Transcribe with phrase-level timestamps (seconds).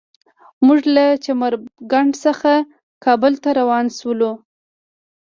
[0.65, 1.53] موږ له چمر
[1.91, 2.51] کنډ څخه
[3.05, 4.31] کابل ته روان شولو.